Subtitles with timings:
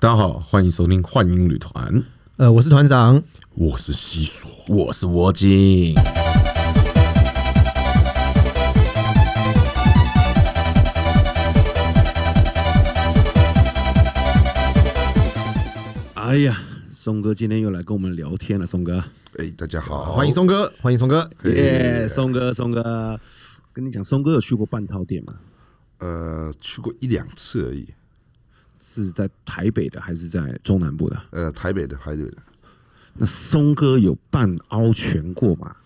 [0.00, 2.02] 大家好，欢迎收听幻影旅团，
[2.38, 3.22] 呃，我是团长，
[3.54, 5.94] 我是西索，我是窝金。
[16.14, 16.58] 哎呀，
[16.90, 19.04] 松哥今天又来跟我们聊天了，松哥，
[19.36, 21.28] 哎，大家好，欢迎松哥，欢迎松哥。
[21.44, 23.20] 耶，松哥，松哥，
[23.74, 25.34] 跟你讲，松哥有去过半套店吗？
[25.98, 27.86] 呃，去过一两次而已，
[28.92, 31.22] 是在台北的还是在中南部的？
[31.30, 32.36] 呃，台北的，台北的。
[33.14, 35.76] 那松哥有半凹拳过吗？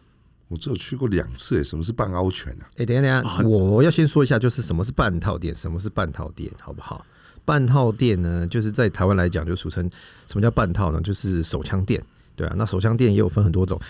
[0.48, 2.68] 我只有去过两次，哎，什么是半凹拳啊？
[2.76, 7.04] 哎，等一下，等一下，我要先说一下，就是什么是半套店，什么是半套店，好不好？
[7.44, 9.90] 半套店呢，就是在台湾来讲，就俗称
[10.26, 11.00] 什么叫半套呢？
[11.00, 12.02] 就是手枪店，
[12.36, 12.54] 对啊。
[12.56, 13.80] 那手枪店也有分很多种，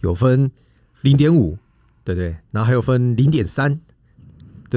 [0.00, 0.50] 有分
[1.02, 1.58] 零点五，
[2.04, 2.36] 对不对？
[2.50, 3.80] 然后还有分零点三，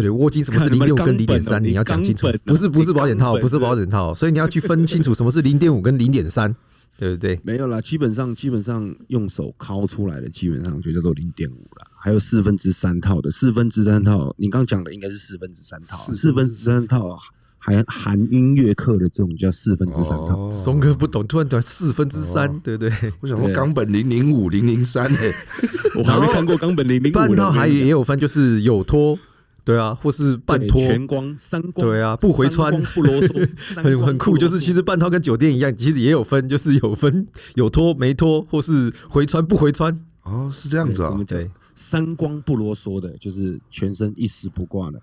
[0.01, 0.09] 对对。
[0.09, 1.63] 窝金什么是零点五跟零点三？
[1.63, 6.55] 你要讲清楚，不是不是保险套，不是保险套，所以你要去分清楚什么是零点五跟零点三，
[6.97, 7.39] 对不对？
[7.43, 11.87] 没有啦，基本上基本上用手敲出来的，基本上就叫做零点五了。
[11.99, 17.17] 还有四分之三套的，四分之三套，你刚讲的应该是四分之三套，四分之三套。
[17.59, 23.11] 还含音乐课的这种叫四分之三套，松哥不懂，突然讲四分之三，对不对？
[23.19, 25.33] 我想说冈本零零五零零三诶，
[25.97, 27.13] 我还没看过冈本零零五。
[27.13, 29.19] 半套还也有分，就是有拖，
[29.67, 33.49] 对啊，或是半脱全光三光，对啊，不回穿不啰嗦，
[33.83, 34.37] 很很酷。
[34.37, 39.93] 就是其实半套跟酒店一样，其实也有分，就是有分有脱没脱，或是回穿不回穿。
[40.23, 41.21] 哦，是这样子啊。
[41.27, 45.01] 对，三光不啰嗦的，就是全身一丝不挂的，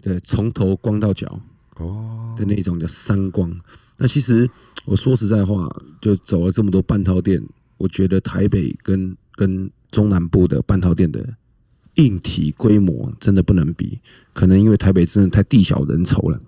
[0.00, 1.40] 对，从头光到脚。
[1.78, 3.52] 哦，的那种叫三光。
[3.96, 4.48] 那其实
[4.84, 5.68] 我说实在话，
[6.00, 7.42] 就走了这么多半套店，
[7.76, 11.28] 我觉得台北跟跟中南部的半套店的
[11.98, 14.00] 硬体规模真的不能比。
[14.32, 16.40] 可能因为台北真的太地小人稠了，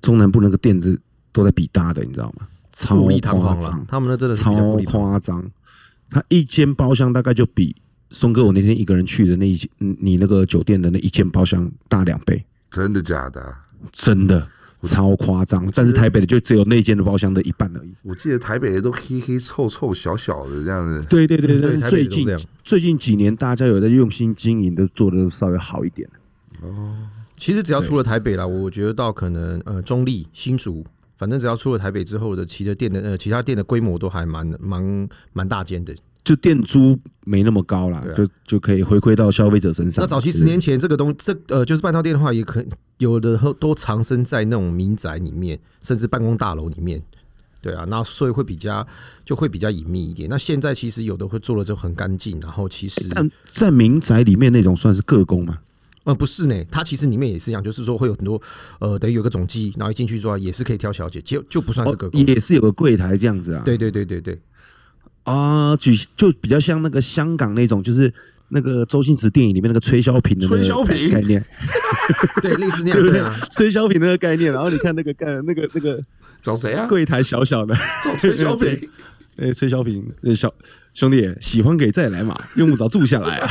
[0.00, 1.00] 中南部那个店子
[1.30, 2.48] 都在比大的，你知道吗？
[2.72, 3.02] 超
[3.34, 4.54] 夸张，他们那真的超
[4.86, 5.44] 夸张。
[6.10, 7.74] 他一间包厢大概就比
[8.10, 12.44] 松哥我那天一个人去的那一间，你那个酒店的那一间包厢大两倍。
[12.70, 13.56] 真的假的？
[13.92, 14.46] 真的
[14.82, 17.92] 超夸张，但是台北的就只有那间的包厢的一半而已。
[18.02, 21.04] 我记得台北的都黑黑臭臭小小的这样子。
[21.08, 26.08] 对对对对，最近最近几年大家有在用心经营，都做的稍微好一点。
[26.62, 26.94] 哦，
[27.36, 30.84] 其实只要出了台北啦，我觉得到可能呃中立新竹，
[31.16, 35.94] 反正只要出了台北之后的其他店的呃其他店的规模都还蛮蛮蛮大间的。
[36.24, 40.04] 就店租没那么高啦，就就可以回馈到消费者身上。
[40.04, 42.62] 那早期十年前这个东这呃就是半套店的话，也可
[42.98, 47.02] 有的都藏身在那种民宅里面，甚至办公大楼里面。
[47.60, 48.86] 对啊，那所以会比较
[49.24, 50.30] 就会比较隐秘一点。
[50.30, 55.58] 那现在其实有的会做的就很干净，然后其实但在民宅里面那种算是个工吗？
[56.04, 58.40] 呃，不是呢，它其实里面也是一样，就是说会有很多
[58.78, 63.62] 呃，等于有个总机，然后一进去之后也是可以挑小姐，就就不算是个工，也是有个柜台这样子啊。
[63.64, 64.40] 对对对对对。
[65.24, 68.14] 啊，举就比较像那个香港那种，就是
[68.50, 71.44] 那个周星驰电影里面那个吹箫瓶的吹箫瓶概念，
[72.42, 74.52] 对，类似那样对啊，吹箫瓶那个概念。
[74.52, 76.02] 然后你看那个干那个那个
[76.40, 76.86] 找谁啊？
[76.88, 78.90] 柜台小小的找吹箫瓶，
[79.36, 80.04] 哎，吹箫瓶，
[80.34, 80.52] 小
[80.94, 83.48] 兄弟喜欢可以再来嘛，用不着住下来啊。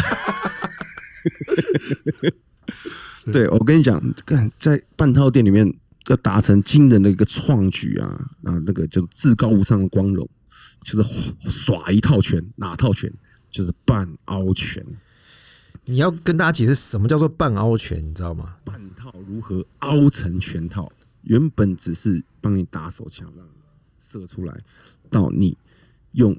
[3.31, 5.71] 对我跟你讲，干在半套店里面
[6.07, 8.07] 要达成惊人的一个创举啊
[8.43, 10.27] 啊，那个就至高无上的光荣。
[10.83, 11.09] 就是
[11.49, 13.11] 耍一套拳，哪套拳？
[13.57, 14.85] 就是半凹拳。
[15.85, 18.57] 你要跟大家解释什么叫做半凹拳，你知道吗？
[18.63, 20.91] 半套如何凹成全套？
[21.23, 23.51] 原本只是帮你打手枪，让你
[23.99, 24.55] 射出来，
[25.09, 25.57] 到你
[26.11, 26.37] 用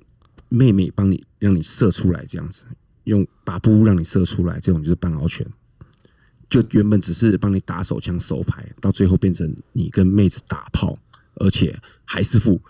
[0.49, 2.65] 妹妹帮你让你射出来，这样子
[3.03, 5.45] 用把布让你射出来，这种就是半凹拳。
[6.49, 10.97] 就原本只是帮你打手枪手牌，到最后变成你跟妹子打炮，
[11.35, 12.61] 而且还是付。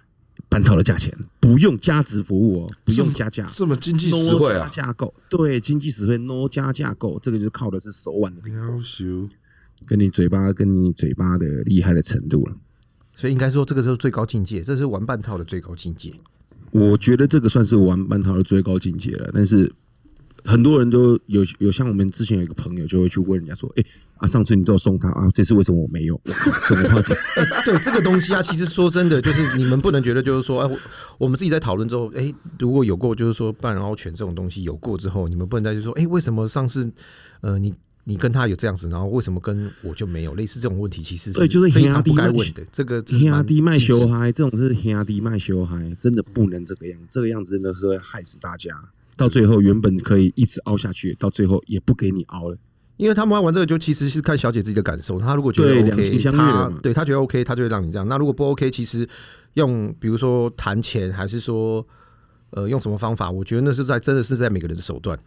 [0.48, 4.69] 半套的价钱不用加值服务哦，不用加价，这么经济实惠啊！
[4.72, 8.41] 架构对经济实惠，no 加价购，这个就靠的是手腕的
[9.87, 12.56] 跟你嘴巴跟你嘴巴的厉害的程度了。
[13.14, 16.12] 所以应该说，这个是最高境界，这是玩半套的最高境界。
[16.70, 19.73] 我觉得这个算是玩半套的最高境界了，但是。
[20.44, 23.85] 很多人都有有像我们之前有一个朋友就会去问人家说：“哎
[24.19, 26.20] 啊，上次你都有送他啊，这次为什么我没有？”
[26.67, 27.00] 什么话？
[27.64, 30.76] 对这个东西啊，其实说真的，就是你们不能觉得就是说，哎，
[31.19, 36.90] 我们自己在讨论之后，哎，如果有过就是说半凹拳这种东西有过之后，你们不能再就说，哎，为什么上次
[37.40, 37.73] 呃你
[38.05, 40.35] 你跟他有这样子，然后为什么跟我就没有？
[40.35, 42.64] 类似这种问题，其实对，就是非常不该问的。
[42.73, 48.75] 这个压低卖修嗨，这种是压低卖修嗨，真的不能这个样，这个样子真的是会害死大家。
[49.19, 52.56] 到最后，原本可以一直凹下去，到最后也不给你凹了，
[52.97, 55.20] 因为他们玩玩这个，就其实是看小姐自己的感受。
[55.20, 58.06] 她如果觉得两情 OK，相悦她对她觉得 OK，她就会让你这样。
[58.09, 59.06] 那如果不 OK，其实
[59.55, 61.87] 用比如说谈钱，还是说
[62.50, 65.19] 呃用什么方法，我觉得那是在真的是在每个人的手段。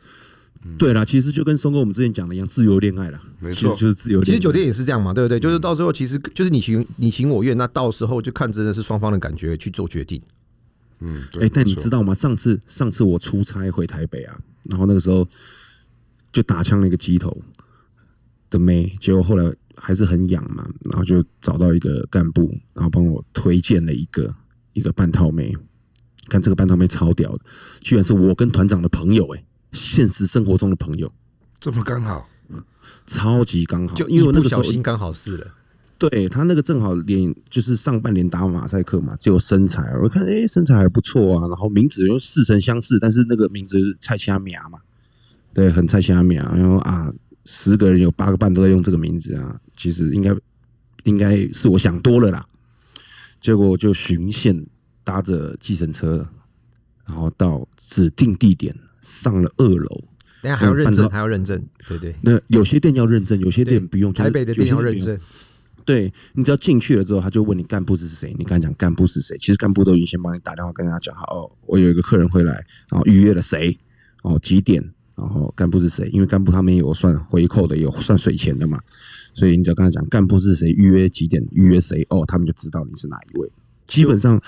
[0.77, 4.25] 对啦，其实就跟松哥我们之前讲的一样，自由恋爱啦，没错就是自由恋爱。
[4.25, 5.39] 其实酒店也是这样嘛，对不对？
[5.39, 10.21] 就是到最后，其实就是你情你情我愿，那到时候就看真的是双方的感觉去做决定。
[11.01, 12.13] 嗯，对哎、但你知道吗？
[12.13, 14.37] 上次上次我出差回台北啊，
[14.69, 15.27] 然后那个时候
[16.31, 17.35] 就打枪了一个鸡头
[18.49, 24.33] 的妹，结果后来还是很痒嘛，然后就找到一个干部，然后帮我推荐了一个
[24.73, 25.55] 一个半套妹。
[26.27, 27.39] 看这个半套妹超屌的，
[27.81, 29.43] 居然是我跟团长的朋友哎、
[29.73, 31.11] 现实生活中的朋友，
[31.59, 32.29] 这么刚好，
[33.05, 35.47] 超级刚好，就因为不我那个时候小心刚好是了。
[36.09, 44.79] 对他那个正好脸就是上半年打马赛克嘛，只有身材，我看哎、诶身材还不错啊，然后名字又似曾相识，但是那个名字是蔡虾苗嘛，
[45.53, 47.13] 对，很蔡虾苗，然后啊
[47.45, 50.35] 十个人有八个半都在用这个名字啊，其实应该
[51.03, 52.43] 应该是我想多了啦，
[53.39, 54.65] 结果就巡线
[55.03, 56.27] 搭着计程车，
[57.05, 60.03] 然后到指定地点上了二楼，
[60.41, 64.99] 等下还要认证，还要认证，对对那有些店要认证，有些店不用，就是台北的店要认。
[64.99, 65.15] 证，
[65.85, 72.53] 对你只要进去了之后，他就问你干部是谁，你跟他讲干部是谁，其实干部都已经先帮你打电话跟他讲好，哦，我有一个客人会来，
[72.89, 73.77] 然后预约了谁，
[74.23, 74.83] 哦几点，
[75.15, 78.79] 然后干部是谁，因为干部他们有算回扣的，有算水钱的嘛，
[79.33, 83.51] 所以你只要跟他讲干部是谁，预约几点，预约谁，哦，他们就知道你是哪一位。
[83.87, 84.41] 基本上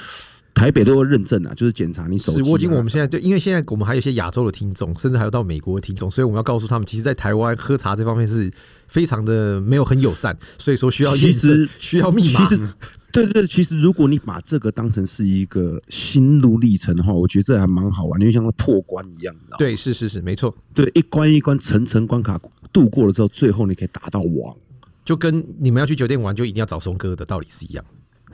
[0.63, 2.43] 台北都有认证啊，就是检查你手机、啊。
[2.45, 8.49] 是我已经我们现在就，因为现在我们还有一些亚洲的听众，甚至还有到美国的听众，所以我们要告诉他们，其实，在台湾喝茶这方面是
[8.87, 12.45] 非常的没有很友善， 所以说需要验其实证，需要密码。
[12.47, 12.73] 其实，
[13.11, 19.35] 对对，其实如果你把这个当成是一个心路历程的话，我觉得这还蛮好玩，因为像破关一样？
[19.57, 22.39] 对，是是是，没错，对，一关一关层层关卡
[22.71, 24.55] 度过了之后，最后你可以达到王。
[25.03, 27.83] 就跟你们要去酒店玩，就一定要找松哥的道理是一样。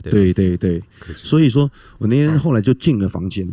[0.02, 0.82] 对对对，
[1.14, 3.52] 所以说我那天后来就进了房间，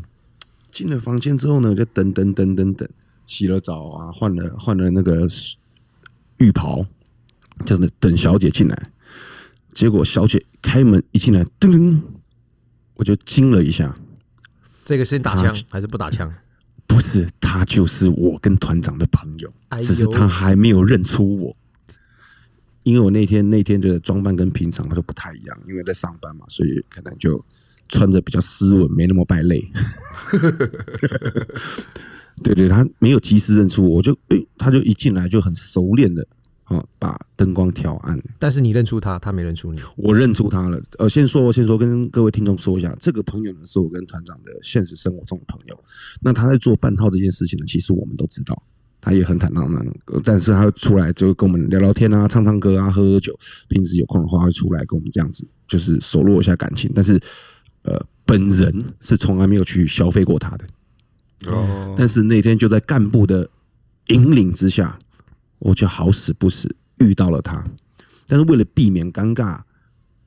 [0.72, 2.88] 进了房间之后呢，就等等等等等，
[3.26, 5.28] 洗了澡啊，换了换了那个
[6.38, 6.86] 浴袍，
[7.66, 8.92] 就等等小姐进来。
[9.74, 12.00] 结果小姐开门一进来，噔噔，
[12.96, 13.96] 我就惊了一下。
[14.86, 16.34] 这个是打枪还是不打枪？
[16.88, 21.56] 不是，他就是我跟团长的朋友，哎只是他还没有认出我。
[22.88, 27.44] 因为我那天那天的装扮跟平常都不太一样，因为在上班嘛，所以可能就
[27.90, 29.62] 穿着比较斯文，没那么败类。
[32.42, 36.26] 对对，他没有及时认出我，我就诶、他就一进来就很熟练的
[36.64, 38.18] 啊，把灯光调暗。
[38.40, 39.82] 但是你认出他，他没认出你。
[39.98, 40.82] 我认出他了。
[40.98, 45.78] 呃，先说，先说，跟各位听众说一下，这个朋友呢是我跟团长的现实生活中的朋友。
[46.22, 48.64] 那他在做半套这件事情呢，其实我们都知道，
[49.00, 53.38] 他也很坦荡荡，呃但是他会出来就跟我们聊聊天啊，唱唱歌啊，喝喝酒。
[53.70, 56.92] 平时有空的话会出来跟我们这样子，就是熟络一下感情。
[56.94, 57.20] 但是，
[57.84, 60.66] 呃，本人是从来没有去消费过他的。
[61.48, 63.48] 哦，但是那天就在干部的
[64.08, 64.98] 引领之下，
[65.60, 67.64] 我就好死不死遇到了他。
[68.28, 69.62] 但是为了避免尴尬，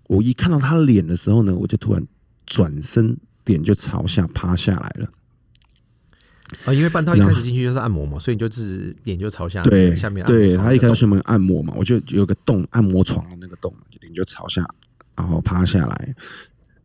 [0.06, 2.02] 我一看到他脸的时候呢，我就突然
[2.46, 5.08] 转身，脸就朝下趴下来了。
[6.64, 14.66] 啊，因为半套一开始进去就是按摩嘛，所以你就是脸就朝下，对，下面对他一开始我们按摩嘛，我就有个洞，按摩床的那个洞，脸就朝下，
[15.16, 16.14] 然后趴下来，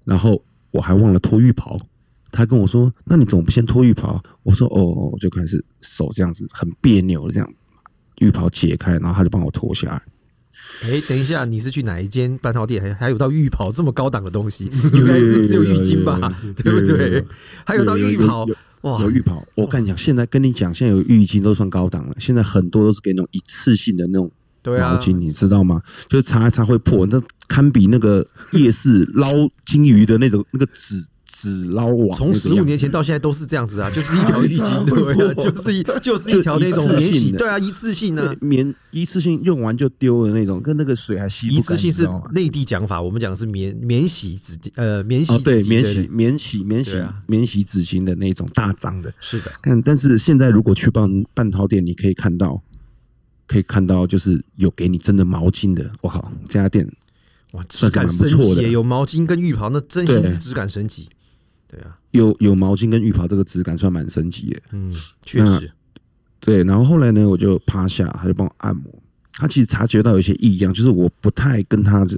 [0.04, 1.80] 然后我还忘了脱浴袍。
[2.32, 7.50] 他跟我说：“那你怎么不先脱浴袍？”我说：“哦，哦我就开始手这样子很别扭的这样，
[8.18, 10.02] 浴袍解开，然后他就帮我脱下来。
[10.84, 12.84] 哎，等一下，你是去哪一间半套店？
[12.84, 14.66] 还还有到浴袍这么高档的东西？
[14.66, 16.20] 应该是只有浴巾吧，
[16.58, 17.26] 对不对？
[17.66, 18.46] 还有到浴袍
[18.86, 19.12] 哇有！
[19.12, 19.44] 浴袍。
[19.56, 22.16] 我跟你讲，现在跟你讲，现在有浴巾都算高档了。
[22.20, 25.82] 现在很多都是给那种一次性的那种对啊毛巾，你知道吗？
[26.08, 29.32] 就是擦一擦会破，那堪比那个夜市捞
[29.66, 31.04] 金鱼的那种那个纸
[31.38, 32.18] 纸捞网。
[32.18, 41.54] 从十五年前到现在都是这样子啊，就是一条 浴巾，对啊，就是一 就是一条那种免洗，对啊，一次性啊免，一次性用完就丢的那种，跟那个水还吸不。
[41.54, 49.14] 一次性是内地讲法，我们讲的是免免洗纸巾，呃，免洗哦，对，免洗免洗免洗啊免洗纸巾的那种大张的。
[49.20, 52.62] 是的，但但是现在如果去半半套店，你可以看到，
[53.46, 55.92] 可以看到就是有给你真的毛巾的。
[56.02, 56.90] 我靠，这家店
[57.52, 61.10] 哇，质感不升错有毛巾跟浴袍，那真心是质感升级。
[61.76, 64.62] 对啊，有有毛巾跟浴袍，这个质感算蛮升级的。
[64.72, 64.94] 嗯，
[65.26, 65.72] 确实，
[66.40, 68.86] 对，然后后来呢，我就趴下，他就帮我按摩。
[69.34, 72.18] 他其实察觉到有一些异样，就是我不太跟他就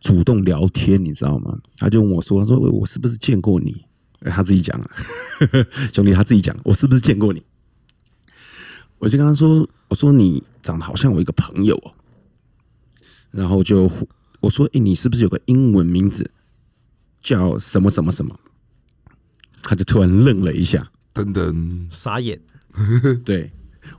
[0.00, 1.58] 主动聊天，你知道吗？
[1.76, 3.84] 他就问我说：“他说喂我是不是见过你？”
[4.24, 4.90] 哎他自己讲啊，
[5.92, 7.42] 兄弟，他自己讲，我是不是见过你？
[8.98, 11.92] 我就跟他说：“我说你长得好像我一个朋友哦，
[13.30, 13.90] 然后就
[14.40, 16.30] 我说，哎，你是不是有个英文名字
[17.20, 18.34] 叫什么什么什么？
[19.64, 22.40] 他就突然愣了一下，噔噔，傻眼。
[23.24, 23.50] 对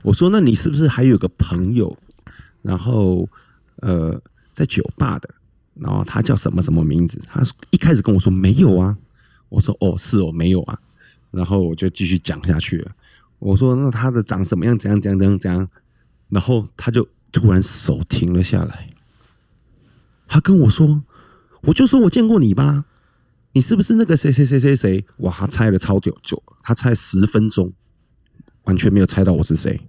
[0.02, 1.96] 我说，那你是不是还有个朋友？
[2.62, 3.28] 然后
[3.76, 4.20] 呃，
[4.52, 5.28] 在酒吧的，
[5.74, 7.20] 然后他叫什么什么名字？
[7.26, 8.96] 他一开始跟我说没有啊。
[9.48, 10.78] 我说哦，是哦，没有啊。
[11.30, 12.90] 然后我就继续讲下去了。
[13.38, 14.76] 我说那他的长什么样？
[14.78, 15.68] 怎样怎样怎样怎样？
[16.28, 18.90] 然后他就突然手停了下来。
[20.26, 21.02] 他跟我说
[21.62, 22.84] ：“我就说我见过你吧，
[23.56, 27.72] 你是不是那个谁谁谁谁谁？”哇，他猜了超久久，他猜十分钟，
[28.64, 29.80] 完全没有猜到我是谁。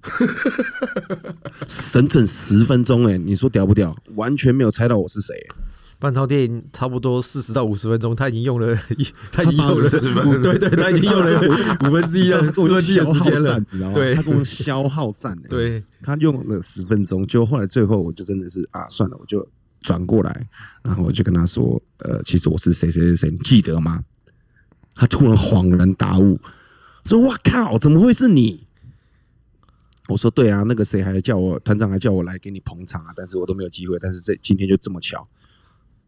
[1.91, 3.93] 整整十分钟哎，你说屌不屌？
[4.15, 5.35] 完全没有猜到我是谁。
[5.99, 11.41] 半套店差不多四十到五十分钟，他已经用了一， 他已经用了五， 对对，他已经用了
[11.81, 13.59] 五分之一的四分之一的时间了，
[13.93, 19.45] 对，他跟我消耗战，对，他用了十分钟，就后来最后我就真的是啊，算了，我就
[19.81, 20.47] 转过来，
[20.83, 24.03] 然后我就跟他说，呃，其实我是谁谁谁谁，你记得吗？
[24.95, 26.39] 他突然恍然大悟，
[27.05, 28.65] 说：“哇靠，怎么会是你？”
[30.09, 35.27] 我说：“对啊，那个谁还叫我团长还叫我来给你捧场啊，但是我都没有机会，但是这今天就这么巧。”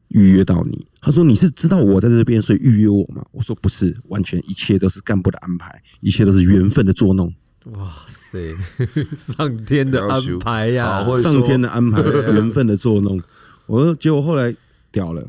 [0.09, 3.23] 预约到你，他说你是知道我在这边，所以预约我吗？
[3.31, 7.31] 我说不是，完全一切都是干部的安排，一切都是缘分的作弄。
[7.73, 8.55] 哇塞，
[9.15, 12.01] 上天的安排呀，上天的安排，
[12.33, 13.21] 缘分的作弄。
[13.69, 14.53] 我说，结果后来
[14.91, 15.23] 屌了，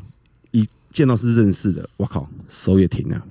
[0.51, 3.23] 一见到是认识的，我靠，手也停了，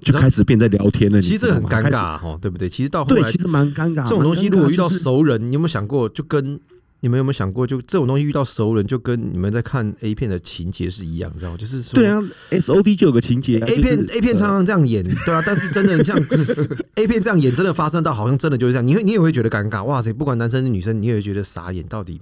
[0.00, 1.20] 就开始变在聊天了。
[1.20, 2.68] 其实这很尴尬哈，对不对？
[2.68, 4.02] 其实到后来其实蛮尴尬。
[4.04, 6.58] 这种东西如果遇到熟人，你有没有想过，就跟。
[7.00, 11.56] 你们有没有想过，就这种东西遇到熟人，就跟你们在看 A 片的情节是一样，知道吗？
[11.58, 15.42] 就是说对啊，S O D 就有个情节，A 片 A 片常常这样演，对啊。
[15.44, 16.18] 但是真的像
[16.96, 20.10] A 片这样演，真的发生到好像真的就是这样，你会你也会觉得尴尬，哇塞！
[20.14, 22.18] 不管男生女生，你也会觉得傻眼，到底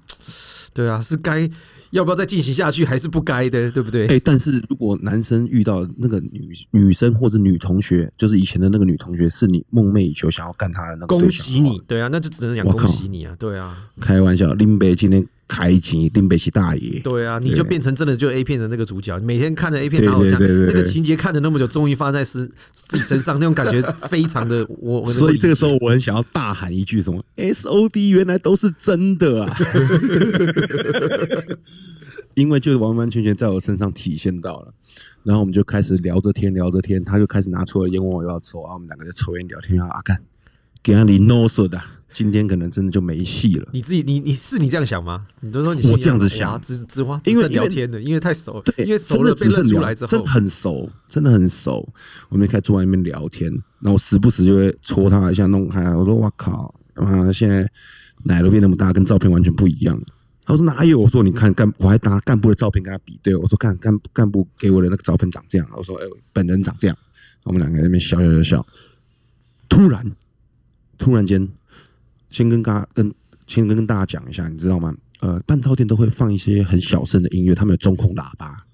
[0.73, 1.49] 对啊，是该。
[1.91, 2.87] 要不要再进行下去？
[2.87, 4.07] 还是不该的，对不对？
[4.07, 13.77] 哎，但是如果男生遇到那个女女生或者女同学，就是以前的那个女同学，是你梦寐以求想要干她的那个，恭喜你，对啊，那就只能讲恭喜你啊，对啊。
[14.01, 25.05] 开玩笑，林北今天开机，林北是大爷，对啊，你就变成真的就 A 片的那个主角，每天看着 A 片，然后讲那个情节看了那么久，终于发在身自己身上，那种感觉非常的我。
[25.13, 29.55] 所以这个时候我很想要大喊一句什么：S O D 原来都是真的啊！
[32.33, 34.73] 因为就是完完全全在我身上体现到了，
[35.23, 39.87] 然后我们就开始聊着天聊着天，他就开始拿出了烟，问我要抽，然后我们两个就抽烟聊天啊。
[39.93, 40.19] 阿干，
[40.83, 41.79] 给阿你 no 说的，
[42.13, 43.69] 今天可能真的就没戏了。
[43.73, 45.27] 你自己，你你是你这样想吗？
[45.41, 51.89] 你都说你我这样子想，只只花因为聊天的，因为太熟，对，因为熟了被认出来之后，真的很熟，真的很熟。
[52.29, 53.51] 我们开始坐在那边聊天，
[53.81, 55.97] 然后时不时就会戳他一下，弄他。
[55.97, 57.69] 我说哇靠，妈，现在
[58.25, 60.01] 奶都变那么大，跟照片完全不一样。
[60.45, 60.99] 他说哪有？
[60.99, 63.35] 我说你看干，我还拿干部的照片跟他比对。
[63.37, 65.67] 我说看干干部给我的那个照片长这样。
[65.73, 66.97] 我说哎，本人长这样。
[67.45, 68.67] 我们两个在那边笑笑笑笑。
[69.69, 70.05] 突然，
[70.99, 71.49] 突然间，
[72.33, 73.15] 先跟大家跟
[73.47, 74.93] 先跟跟大家讲一下，你知道吗？
[75.21, 78.67] 呃，半套店都会放一些很小声的音乐，他们有中控喇叭。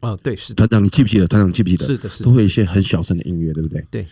[0.00, 1.26] 啊，对，是的团长，你记不记得？
[1.26, 1.86] 团长记不记得？
[1.86, 3.80] 是的，是的都会一些很小声的音乐，对不对？
[3.90, 4.06] 对。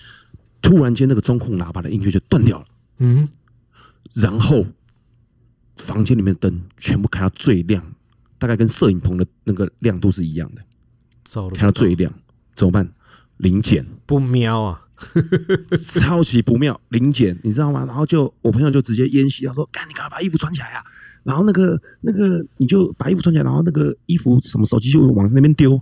[0.63, 2.67] 突然间，那个中控喇叭的音乐就断掉了。
[2.99, 3.29] 嗯，
[4.15, 4.65] 然后。
[5.79, 7.81] 房间里面的灯全部开到最亮，
[8.37, 10.61] 大概跟摄影棚的那个亮度是一样的，
[11.55, 12.13] 开到最亮，
[12.57, 12.93] 怎么办？
[13.37, 14.88] 零检不瞄啊，
[16.01, 17.85] 超级不妙，零检你知道吗？
[17.87, 20.83] 然后就我朋友就直接烟袭，他说：“干，你赶快把衣服穿起来啊！”
[21.25, 25.81] 然后那个那个你就把衣服穿起来，然后那个衣服什么手机就往那边丢。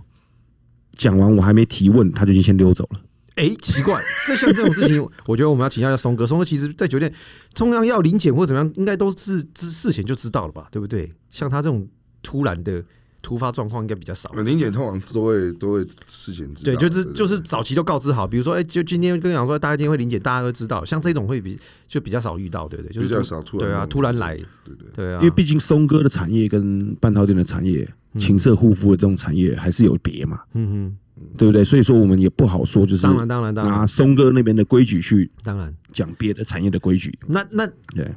[0.95, 3.01] 讲完我还没提问，他就已经先溜走了。
[3.35, 6.25] 哎，奇怪，这像这种事情， 我觉得我们要请教一下松哥。
[6.25, 7.13] 松哥其实，在酒店
[7.53, 10.67] 中央要临检或怎么样，应该都是之事前就知道了吧？
[10.71, 11.13] 对不对？
[11.29, 11.87] 像他这种
[12.23, 12.83] 突然的
[13.27, 14.31] 突发状况，应该比较少。
[14.45, 18.25] 临检通常都会都会事前知道，对，就是就是早期就告知好。
[18.25, 20.85] 比如说，哎，就今天跟讲说，大家今天会临检，大家都知道。
[20.85, 23.03] 像这种会比就比较少遇到，对不对？
[23.03, 25.19] 比较少突然对啊，突然来，对对对啊。
[25.19, 27.85] 因为毕竟松哥的产业跟半套店的产业、
[28.17, 30.39] 情色护肤的这种产业还是有别嘛。
[30.53, 30.97] 嗯哼。
[31.35, 31.63] 对不对？
[31.63, 37.17] 所以说我们也不好说，就是当然当然当然拿松哥那边的规矩去当然讲别的产业的规矩。
[37.27, 37.65] 那那
[37.95, 38.07] 对，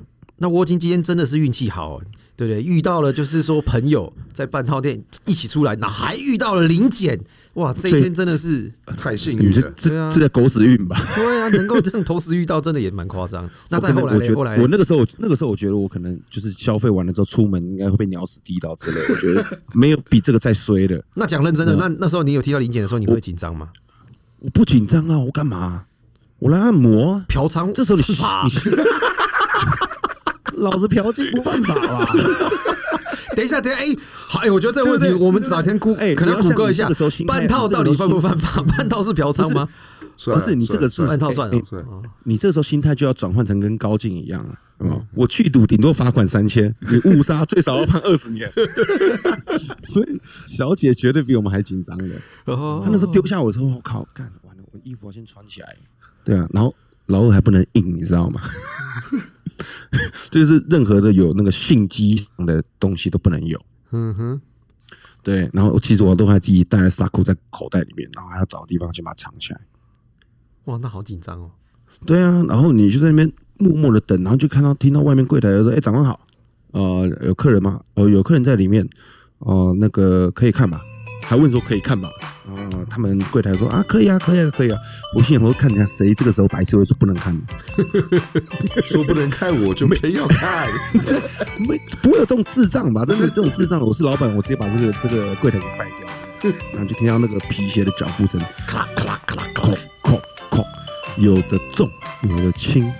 [0.42, 2.00] 那沃金今天真的是运气好，
[2.34, 2.62] 对不对？
[2.62, 7.20] 遇到了就是说朋友在半套店一起出来，哪还遇到了林检。
[7.54, 10.98] 哇，这一天真的是太幸运了，这这叫狗屎运吧？
[11.14, 13.46] 对啊，能够这样同时遇到，真的也蛮夸张。
[13.68, 19.00] 那再后来，后来我那个时候，那个时候我觉得我可能就是消费完了之后出门应该会被鸟屎滴到之类。
[19.10, 19.44] 我觉得
[19.74, 21.04] 没有比这个再衰的。
[21.12, 23.68] 那讲认真的，那那时候你有提到林检的时候，你会紧张吗？
[24.38, 25.84] 我不紧张啊，我干嘛？
[26.38, 27.70] 我来按摩、嫖娼。
[27.74, 28.02] 这时候你
[30.60, 32.12] 老子嫖妓不犯法 吧？
[33.36, 33.96] 等一下，等一下，哎，
[34.28, 36.88] 好，哎，我觉得这个问题我们哪天估，哎可能要谷歌一下
[37.26, 38.62] 半套到底犯不犯法？
[38.76, 39.68] 半套是嫖娼吗？
[40.16, 41.50] 算不是你这个是半套算
[42.24, 44.54] 你这时候心态就要转换成跟高进一样了。
[44.80, 48.50] 嗯，我去赌顶多罚款三千，你误杀最少要判二十年。
[49.84, 52.14] 所以小姐绝对比我们还紧张的。
[52.46, 55.74] 哦她那时候丢下我说：“我靠，干完了，我衣服要先穿起来。”
[56.24, 56.74] 对啊，然后
[57.06, 58.42] 老二还不能硬，你知道吗？
[60.30, 62.14] 就是任何的有那个性机
[62.46, 63.60] 的东西都不能有。
[63.90, 64.40] 嗯哼，
[65.22, 69.60] 对，然后其实我都还自己带了沙库在口袋里面，然后还要找地方先把它藏起来。
[70.64, 71.50] 哇，那好紧张哦。
[72.06, 76.20] 对啊，然后你就在那边默默的等，然后就看到听到外面柜台说：“哎，长官好，
[76.72, 77.82] 呃，有客人吗？
[77.94, 78.88] 呃，有客人在里面，
[79.38, 80.80] 哦、那个可以看吧？”
[81.30, 82.10] 还问说可以看吧？
[82.48, 84.76] 哦、他们柜台说啊，可以啊，可以啊，可以啊。
[85.14, 87.40] 我心想说，看一下谁这个时候白痴会说不能看，
[88.90, 90.68] 说不能看，我就偏要看。
[91.68, 93.04] 没不会有这种智障吧？
[93.04, 96.52] 真的这种智障，我是老板，我直接把这个这个柜台给废掉。
[96.74, 100.18] 然后就听到那个皮鞋的脚步声，咔啦咔啦咔啦，哐哐
[100.50, 100.64] 哐，
[101.16, 101.88] 有的重，
[102.22, 102.92] 有的轻，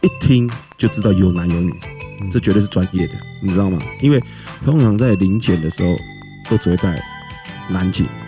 [0.00, 1.72] 一听就知道有男有女，
[2.32, 3.78] 这绝对是专业的，你知道吗？
[4.02, 4.20] 因为
[4.64, 5.94] 通常在临检的时候，
[6.50, 7.00] 都只会带
[7.68, 8.27] 南极。